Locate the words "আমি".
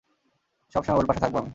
1.35-1.49